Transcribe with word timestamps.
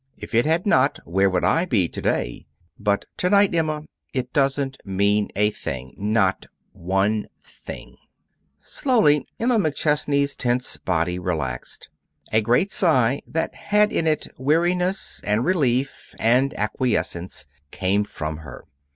If 0.17 0.33
it 0.33 0.47
had 0.47 0.65
not, 0.65 0.97
where 1.05 1.29
would 1.29 1.43
I 1.43 1.65
be 1.65 1.87
to 1.87 2.01
day? 2.01 2.47
But 2.79 3.05
to 3.17 3.29
night, 3.29 3.53
Emma, 3.53 3.83
it 4.15 4.33
doesn't 4.33 4.79
mean 4.83 5.29
a 5.35 5.51
thing. 5.51 5.93
Not 5.95 6.47
one 6.71 7.27
thing." 7.39 7.97
Slowly 8.57 9.27
Emma 9.39 9.59
McChesney's 9.59 10.35
tense 10.35 10.75
body 10.77 11.19
relaxed. 11.19 11.87
A 12.33 12.41
great 12.41 12.71
sigh 12.71 13.21
that 13.27 13.53
had 13.53 13.91
in 13.93 14.07
it 14.07 14.25
weariness 14.39 15.21
and 15.23 15.45
relief 15.45 16.15
and 16.17 16.51
acquiescence 16.57 17.45
came 17.69 18.03
from 18.03 18.37
her. 18.37 18.65